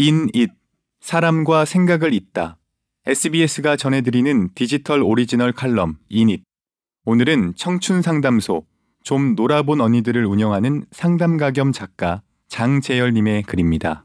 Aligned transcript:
인잇 0.00 0.52
사람과 1.00 1.64
생각을 1.64 2.14
잇다. 2.14 2.56
SBS가 3.04 3.74
전해드리는 3.74 4.50
디지털 4.54 5.02
오리지널 5.02 5.50
칼럼 5.50 5.98
인잇. 6.08 6.44
오늘은 7.04 7.56
청춘 7.56 8.00
상담소 8.02 8.64
좀 9.02 9.34
놀아본 9.34 9.80
언니들을 9.80 10.24
운영하는 10.24 10.84
상담가 10.92 11.50
겸 11.50 11.72
작가 11.72 12.22
장재열님의 12.46 13.42
글입니다. 13.42 14.04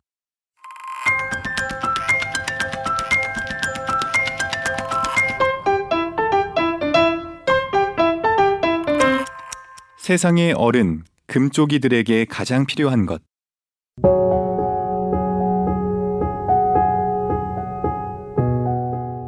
세상의 10.00 10.54
어른, 10.54 11.04
금쪽이들에게 11.28 12.26
가장 12.26 12.66
필요한 12.66 13.06
것. 13.06 13.22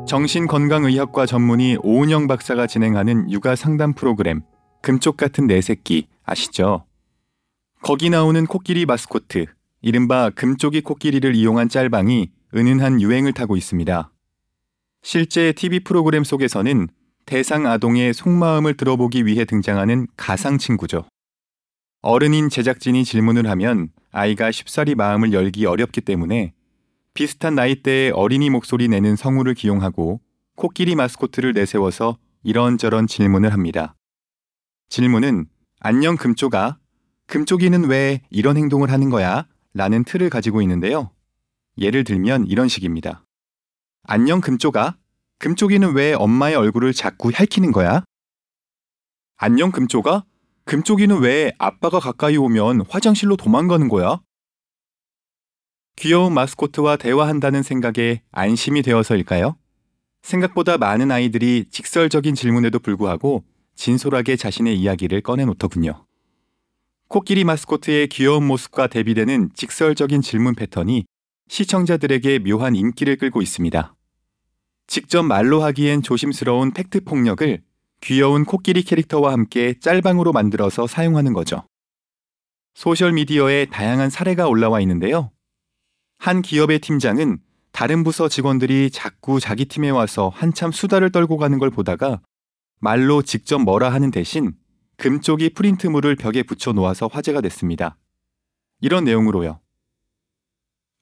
정신건강의학과 0.08 1.26
전문의 1.26 1.80
오은영 1.82 2.27
박사가 2.27 2.68
진행하는 2.68 3.32
육아 3.32 3.55
상담 3.55 3.94
프로그램 3.94 4.44
금쪽 4.84 5.18
같은 5.18 5.48
내 5.48 5.62
새끼 5.62 6.08
아시죠? 6.23 6.86
거기 7.82 8.12
나오는 8.12 8.46
코끼리 8.46 8.86
마스코트, 8.86 9.48
이른바 9.82 10.30
금쪽이 10.30 10.82
코끼리를 10.82 11.36
이용한 11.36 11.70
짤방이 11.70 12.32
은은한 12.55 13.02
유행을 13.02 13.34
타고 13.34 13.58
있습니다. 13.58 14.12
실제 15.02 15.52
TV 15.54 15.80
프로그램 15.80 16.24
속에서는 16.24 16.88
대상 17.26 17.66
아동의 17.66 18.13
속마음을 18.13 18.77
들어보기 18.77 19.26
위해 19.26 19.44
등장하는 19.46 20.05
가상 20.16 20.60
친구죠. 20.60 21.05
어른인 22.04 22.49
제작진이 22.49 23.05
질문을 23.05 23.49
하면 23.49 23.90
아이가 24.12 24.52
쉽사리 24.52 24.94
마음을 24.94 25.34
열기 25.34 25.66
어렵기 25.66 26.02
때문에 26.02 26.54
비슷한 27.16 27.55
나이대의 27.55 28.12
어린이 28.12 28.50
목소리 28.50 28.90
내는 28.90 29.16
성우를 29.16 29.54
기용하고 29.54 30.20
코끼리 30.55 30.96
마스코트를 30.96 31.54
내세워서 31.54 32.18
이런저런 32.44 33.08
질문을 33.08 33.54
합니다. 33.54 33.96
질문은 34.90 35.46
안녕 35.80 36.18
금쪽아. 36.18 36.77
금쪽이는 37.27 37.86
왜 37.86 38.21
이런 38.30 38.58
행동을 38.58 38.91
하는 38.91 39.10
거야? 39.10 39.48
라는 39.74 40.04
틀을 40.04 40.30
가지고 40.30 40.62
있는데요. 40.62 41.10
예를 41.77 42.04
들면 42.04 42.48
이런 42.48 42.68
식입니다. 42.68 43.26
안녕 44.04 44.41
금쪽아. 44.41 44.98
금쪽이는 45.40 45.93
왜 45.93 46.12
엄마의 46.13 46.55
얼굴을 46.55 46.91
자꾸 46.91 47.32
핥히는 47.34 47.71
거야? 47.71 48.04
안녕 49.38 49.71
금쪽아. 49.71 50.26
금쪽이는 50.66 51.21
왜 51.21 51.54
아빠가 51.60 52.02
가까이 52.02 52.36
오면 52.36 52.88
화장실로 52.90 53.38
도망가는 53.38 53.88
거야? 53.88 54.20
귀여운 55.96 56.34
마스코트와 56.34 56.98
대화한다는 56.98 57.63
생각에 57.63 58.21
안심이 58.32 58.82
되어서일까요? 58.82 59.55
생각보다 60.24 60.77
많은 60.77 61.12
아이들이 61.12 61.65
직설적인 61.70 62.35
질문에도 62.35 62.79
불구하고 62.79 63.43
진솔하게 63.76 64.35
자신의 64.35 64.78
이야기를 64.79 65.22
꺼내놓더군요. 65.22 66.06
코끼리 67.07 67.44
마스코트의 67.44 68.07
귀여운 68.07 68.46
모습과 68.46 68.88
대비되는 68.88 69.52
직설적인 69.53 70.22
질문 70.22 70.56
패턴이 70.56 71.06
시청자들에게 71.47 72.40
묘한 72.40 72.75
인기를 72.75 73.18
끌고 73.18 73.41
있습니다. 73.41 73.96
직접 74.88 75.24
말로 75.24 75.63
하기엔 75.63 76.02
조심스러운 76.02 76.72
팩트 76.72 77.03
폭력을 77.03 77.62
귀여운 78.02 78.44
코끼리 78.44 78.84
캐릭터와 78.84 79.31
함께 79.31 79.75
짤방으로 79.80 80.34
만들어서 80.34 80.88
사용하는 80.88 81.34
거죠. 81.34 81.63
소셜미디어에 82.74 83.68
다양한 83.68 84.09
사례가 84.09 84.47
올라와 84.47 84.81
있는데요. 84.81 85.31
한 86.25 86.41
기업의 86.41 86.79
팀장은 86.79 87.38
다른 87.72 88.03
부서 88.03 88.28
직원들이 88.28 88.90
자꾸 88.90 89.40
자기 89.40 89.66
팀에 89.66 89.91
와서 89.91 90.31
한참 90.34 90.72
수다를 90.72 91.12
떨고 91.12 91.38
가는 91.38 91.59
걸 91.59 91.69
보다가 91.69 92.19
말로 92.79 93.22
직접 93.22 93.59
뭐라 93.59 93.94
하는 93.94 94.09
대신 94.09 94.53
금쪽이 94.97 95.52
프린트물을 95.53 96.16
벽에 96.16 96.41
붙여 96.41 96.72
놓아서 96.72 97.06
화제가 97.06 97.41
됐습니다. 97.41 98.00
이런 98.81 99.03
내용으로요. 99.03 99.59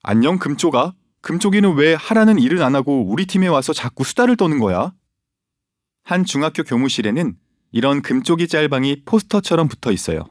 안녕 0.02 0.38
금쪽아. 0.38 0.92
금쪽이는 1.22 1.74
왜 1.76 1.94
하라는 1.94 2.38
일은 2.38 2.60
안 2.60 2.74
하고 2.74 3.06
우리 3.06 3.24
팀에 3.24 3.46
와서 3.46 3.72
자꾸 3.72 4.04
수다를 4.04 4.36
떠는 4.36 4.58
거야? 4.58 4.92
한 6.02 6.26
중학교 6.26 6.62
교무실에는 6.64 7.34
이런 7.72 8.02
금쪽이 8.02 8.46
짤방이 8.46 9.04
포스터처럼 9.06 9.68
붙어 9.68 9.90
있어요. 9.90 10.26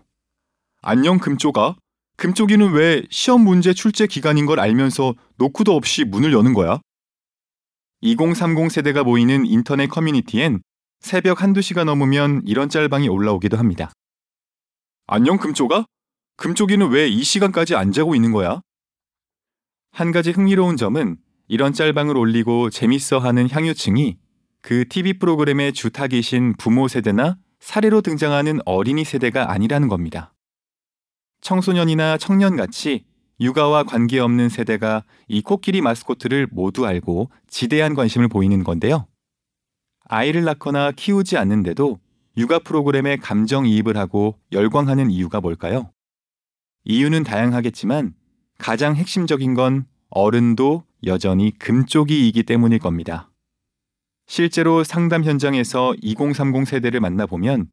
안녕 0.84 1.18
금쪽아. 1.18 1.78
금쪽이는 2.18 2.72
왜 2.74 3.04
시험 3.10 3.42
문제 3.42 3.74
출제 3.74 4.08
기간인 4.08 4.46
걸 4.46 4.60
알면서 4.60 5.16
노크도 5.38 5.76
없이 5.76 6.04
문을 6.04 6.32
여는 6.34 6.54
거야? 6.54 6.80
2030 8.02 8.72
세대가 8.72 9.04
모이는 9.04 9.46
인터넷 9.46 9.88
커뮤니티엔 9.88 10.62
새벽 11.00 11.42
한두 11.42 11.62
시가 11.62 11.84
넘으면 11.84 12.42
이런 12.46 12.70
짤방이 12.70 13.10
올라오기도 13.10 13.58
합니다. 13.58 13.92
안녕 15.08 15.38
금쪽아? 15.38 15.86
금쪽이는 16.38 16.90
왜 16.90 17.10
이 17.10 17.24
시간까지 17.24 17.76
안 17.76 17.92
자고 17.92 18.16
있는 18.16 18.32
거야? 18.32 18.62
한 19.92 20.12
가지 20.12 20.32
흥미로운 20.32 20.78
점은 20.78 21.18
이런 21.48 21.74
짤방을 21.74 22.18
올리고 22.18 22.70
재밌어 22.70 23.20
하는 23.20 23.50
향유층이 23.50 24.18
그 24.62 24.88
TV 24.88 25.20
프로그램의 25.20 25.74
주탁이신 25.74 26.56
부모 26.58 26.88
세대나 26.88 27.38
사례로 27.60 28.02
등장하는 28.02 28.60
어린이 28.66 29.04
세대가 29.04 29.52
아니라는 29.52 29.88
겁니다. 29.88 30.33
청소년이나 31.44 32.18
청년같이 32.18 33.04
육아와 33.40 33.84
관계없는 33.84 34.48
세대가 34.48 35.04
이 35.28 35.42
코끼리 35.42 35.82
마스코트를 35.82 36.48
모두 36.50 36.88
알고 36.88 37.30
지대한 37.48 37.94
관심을 37.96 38.30
보이는 38.30 38.64
건데요. 38.64 39.08
아이를 40.06 40.46
낳거나 40.46 40.92
키우지 40.92 41.38
않는데도 41.38 42.00
육아 42.38 42.60
프로그램에 42.60 43.18
감정이입을 43.18 43.98
하고 43.98 44.40
열광하는 44.54 45.12
이유가 45.12 45.42
뭘까요? 45.42 45.92
이유는 46.86 47.24
다양하겠지만 47.24 48.14
가장 48.58 48.96
핵심적인 48.96 49.54
건 49.54 49.86
어른도 50.10 50.84
여전히 51.06 51.52
금쪽이이기 51.60 52.44
때문일 52.44 52.80
겁니다. 52.80 53.30
실제로 54.28 54.86
상담 54.86 55.26
현장에서 55.26 55.94
2030 56.02 56.66
세대를 56.66 57.02
만나보면 57.02 57.70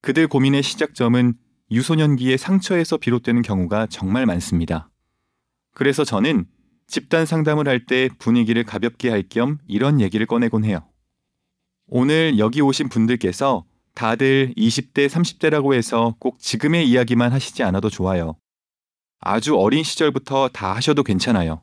그들 0.00 0.26
고민의 0.26 0.62
시작점은 0.62 1.34
유소년기의 1.70 2.36
상처에서 2.38 2.96
비롯되는 2.96 3.42
경우가 3.42 3.86
정말 3.86 4.26
많습니다. 4.26 4.90
그래서 5.74 6.04
저는 6.04 6.46
집단 6.86 7.26
상담을 7.26 7.68
할 7.68 7.86
때 7.86 8.08
분위기를 8.18 8.64
가볍게 8.64 9.08
할 9.10 9.22
겸 9.28 9.58
이런 9.68 10.00
얘기를 10.00 10.26
꺼내곤 10.26 10.64
해요. 10.64 10.80
오늘 11.86 12.38
여기 12.38 12.60
오신 12.60 12.88
분들께서 12.88 13.64
다들 13.94 14.54
20대, 14.56 15.08
30대라고 15.08 15.74
해서 15.74 16.14
꼭 16.18 16.38
지금의 16.38 16.88
이야기만 16.88 17.32
하시지 17.32 17.62
않아도 17.62 17.88
좋아요. 17.90 18.36
아주 19.20 19.56
어린 19.56 19.84
시절부터 19.84 20.48
다 20.48 20.74
하셔도 20.74 21.02
괜찮아요. 21.02 21.62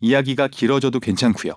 이야기가 0.00 0.48
길어져도 0.48 1.00
괜찮고요. 1.00 1.54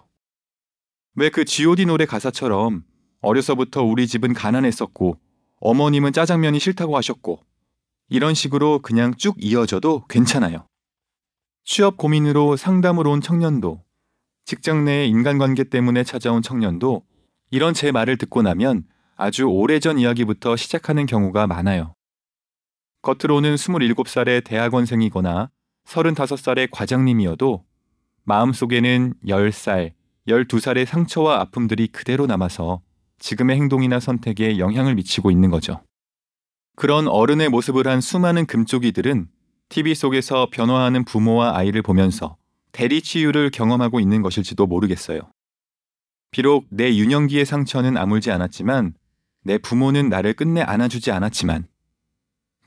왜 1.16 1.30
그 1.30 1.44
G.O.D 1.46 1.86
노래 1.86 2.06
가사처럼 2.06 2.84
어려서부터 3.22 3.84
우리 3.84 4.08
집은 4.08 4.34
가난했었고 4.34 5.20
어머님은 5.60 6.14
짜장면이 6.14 6.60
싫다고 6.60 6.96
하셨고 6.96 7.42
이런 8.10 8.34
식으로 8.34 8.80
그냥 8.80 9.14
쭉 9.16 9.36
이어져도 9.38 10.06
괜찮아요. 10.08 10.66
취업 11.66 11.98
고민으로 11.98 12.56
상담을 12.56 13.08
온 13.08 13.20
청년도, 13.20 13.84
직장 14.46 14.86
내 14.86 15.06
인간관계 15.06 15.66
때문에 15.66 16.04
찾아온 16.06 16.42
청년도 16.42 17.04
이런 17.52 17.74
제 17.74 17.92
말을 17.92 18.18
듣고 18.18 18.42
나면 18.42 18.86
아주 19.18 19.44
오래전 19.44 20.00
이야기부터 20.00 20.56
시작하는 20.56 21.06
경우가 21.06 21.48
많아요. 21.48 21.94
겉으로는 23.02 23.56
27살의 23.56 24.46
대학원생이거나 24.46 25.50
35살의 25.86 26.70
과장님이어도 26.72 27.66
마음속에는 28.24 29.14
10살, 29.26 29.94
12살의 30.28 30.86
상처와 30.86 31.40
아픔들이 31.40 31.88
그대로 31.88 32.26
남아서 32.26 32.82
지금의 33.20 33.56
행동이나 33.56 34.00
선택에 34.00 34.60
영향을 34.60 34.96
미치고 34.96 35.32
있는 35.32 35.50
거죠. 35.50 35.82
그런 36.78 37.08
어른의 37.08 37.50
모습을 37.50 37.88
한 37.88 38.02
수많은 38.02 38.46
금쪽이들은 38.46 39.30
TV 39.70 39.96
속에서 39.96 40.48
변화하는 40.52 41.06
부모와 41.06 41.58
아이를 41.58 41.82
보면서 41.82 42.38
대리 42.72 43.02
치유를 43.02 43.50
경험하고 43.50 44.00
있는 44.00 44.22
것일지도 44.22 44.68
모르겠어요. 44.68 45.22
비록 46.30 46.68
내 46.70 46.96
유년기의 46.96 47.48
상처는 47.48 47.98
아물지 47.98 48.30
않았지만 48.30 48.94
내 49.44 49.58
부모는 49.58 50.10
나를 50.10 50.34
끝내 50.34 50.62
안아주지 50.62 51.10
않았지만 51.10 51.68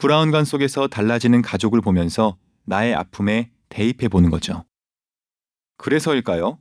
브라운관 0.00 0.44
속에서 0.44 0.88
달라지는 0.88 1.40
가족을 1.40 1.80
보면서 1.80 2.36
나의 2.64 2.96
아픔에 2.96 3.52
대입해 3.68 4.08
보는 4.08 4.30
거죠. 4.30 4.64
그래서일까요? 5.76 6.58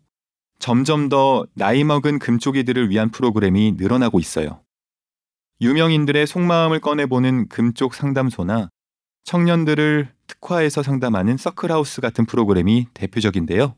점점 0.60 1.10
더 1.10 1.48
나이 1.56 1.84
먹은 1.84 2.20
금쪽이들을 2.20 2.92
위한 2.92 3.10
프로그램이 3.10 3.72
늘어나고 3.72 4.20
있어요. 4.20 4.62
유명인들의 5.62 6.26
속마음을 6.26 6.80
꺼내보는 6.80 7.50
금쪽 7.50 7.94
상담소나 7.94 8.70
청년들을 9.26 10.10
특화해서 10.28 10.84
상담하는 10.84 11.38
서클하우스 11.38 12.02
같은 12.02 12.26
프로그램이 12.26 12.88
대표적인데요. 12.94 13.76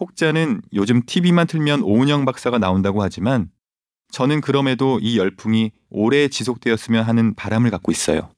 혹자는 0.00 0.62
요즘 0.72 1.02
TV만 1.06 1.46
틀면 1.46 1.82
오은영 1.82 2.24
박사가 2.24 2.58
나온다고 2.58 3.02
하지만 3.02 3.50
저는 4.10 4.40
그럼에도 4.40 4.98
이 5.00 5.18
열풍이 5.18 5.70
오래 5.90 6.28
지속되었으면 6.28 7.04
하는 7.04 7.34
바람을 7.34 7.70
갖고 7.70 7.92
있어요. 7.92 8.32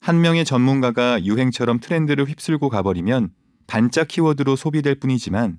한 0.00 0.20
명의 0.20 0.44
전문가가 0.44 1.22
유행처럼 1.22 1.80
트렌드를 1.80 2.26
휩쓸고 2.26 2.68
가버리면 2.68 3.30
반짝 3.66 4.08
키워드로 4.08 4.54
소비될 4.56 5.00
뿐이지만 5.00 5.58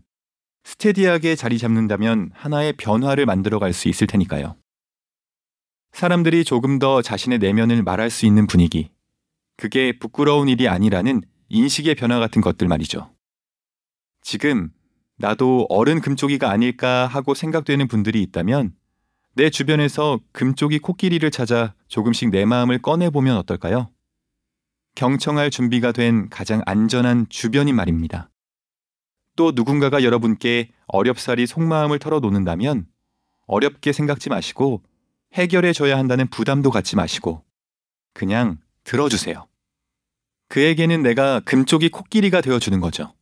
스테디하게 0.64 1.36
자리 1.36 1.58
잡는다면 1.58 2.32
하나의 2.34 2.74
변화를 2.74 3.26
만들어갈 3.26 3.74
수 3.74 3.90
있을 3.90 4.08
테니까요. 4.08 4.56
사람들이 5.94 6.44
조금 6.44 6.80
더 6.80 7.02
자신의 7.02 7.40
내면을 7.40 7.84
말할 7.84 8.10
수 8.10 8.26
있는 8.26 8.48
분위기. 8.48 8.90
그게 9.58 9.98
부끄러운 10.00 10.48
일이 10.48 10.68
아니라는 10.68 11.22
인식의 11.50 11.96
변화 11.96 12.20
같은 12.20 12.42
것들 12.42 12.68
말이죠. 12.68 13.12
지금 14.22 14.72
나도 15.18 15.68
어른 15.70 16.02
금쪽이가 16.02 16.50
아닐까 16.50 17.06
하고 17.08 17.34
생각되는 17.34 17.88
분들이 17.88 18.22
있다면 18.24 18.74
내 19.34 19.50
주변에서 19.50 20.20
금쪽이 20.32 20.80
코끼리를 20.80 21.30
찾아 21.32 21.74
조금씩 21.88 22.32
내 22.32 22.46
마음을 22.46 22.82
꺼내보면 22.82 23.38
어떨까요? 23.38 23.90
경청할 24.96 25.52
준비가 25.52 25.92
된 25.92 26.30
가장 26.30 26.62
안전한 26.66 27.28
주변인 27.30 27.76
말입니다. 27.76 28.30
또 29.36 29.52
누군가가 29.56 30.04
여러분께 30.04 30.72
어렵사리 30.88 31.48
속마음을 31.48 32.00
털어놓는다면 32.00 32.88
어렵게 33.48 33.94
생각지 33.94 34.30
마시고 34.30 34.82
해결해 35.34 35.74
줘야 35.74 35.98
한다는 35.98 36.28
부담도 36.28 36.72
갖지 36.72 36.96
마시고 36.96 37.44
그냥 38.14 38.58
들어주세요. 38.84 39.48
그에게는 40.50 41.02
내가 41.02 41.40
금쪽이 41.42 41.90
코끼리가 41.90 42.42
되어주는 42.42 42.80
거죠. 42.82 43.14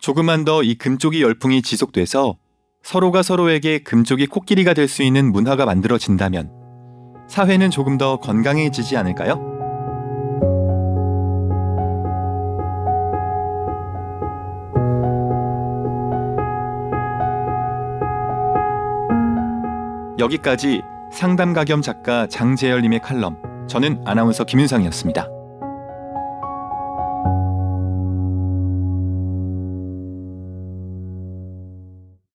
조금만 0.00 0.44
더 0.44 0.62
이 0.62 0.76
금쪽이 0.76 1.22
열풍이 1.22 1.62
지속돼서 1.62 2.38
서로가 2.82 3.22
서로에게 3.22 3.80
금쪽이 3.80 4.26
코끼리가 4.26 4.72
될 4.74 4.88
수 4.88 5.02
있는 5.02 5.32
문화가 5.32 5.66
만들어진다면 5.66 6.50
사회는 7.28 7.70
조금 7.70 7.98
더 7.98 8.18
건강해지지 8.18 8.96
않을까요? 8.96 9.48
여기까지 20.18 20.82
상담가 21.10 21.64
겸 21.64 21.82
작가 21.82 22.26
장재열님의 22.26 23.00
칼럼, 23.00 23.36
저는 23.68 24.02
아나운서 24.04 24.44
김윤상이었습니다. 24.44 25.39